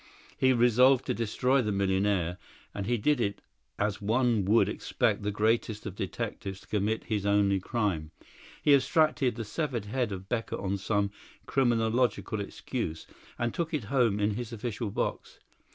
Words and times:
He 0.35 0.51
resolved 0.51 1.05
to 1.05 1.13
destroy 1.13 1.61
the 1.61 1.71
millionaire, 1.71 2.39
and 2.73 2.87
he 2.87 2.97
did 2.97 3.21
it 3.21 3.39
as 3.77 4.01
one 4.01 4.45
would 4.45 4.67
expect 4.67 5.21
the 5.21 5.29
greatest 5.29 5.85
of 5.85 5.93
detectives 5.95 6.61
to 6.61 6.67
commit 6.67 7.03
his 7.03 7.23
only 7.23 7.59
crime. 7.59 8.09
He 8.63 8.73
abstracted 8.73 9.35
the 9.35 9.45
severed 9.45 9.85
head 9.85 10.11
of 10.11 10.27
Becker 10.27 10.59
on 10.59 10.77
some 10.79 11.11
criminological 11.45 12.41
excuse, 12.41 13.05
and 13.37 13.53
took 13.53 13.75
it 13.75 13.83
home 13.93 14.19
in 14.19 14.31
his 14.31 14.51
official 14.51 14.89
box. 14.89 15.37